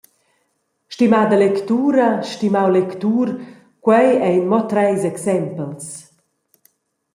Stimada 0.95 1.37
lectura, 1.45 2.07
stimau 2.29 2.65
lectur, 2.77 3.27
quei 3.85 4.09
ein 4.27 4.43
mo 4.49 4.59
treis 4.71 5.01
exempels. 5.11 5.85